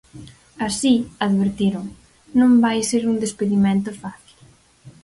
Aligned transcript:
Así, 0.67 0.93
advertiron: 1.27 1.85
"Non 2.39 2.51
vai 2.63 2.79
ser 2.89 3.03
un 3.11 3.15
despedimento 3.23 3.89
fácil". 4.03 4.39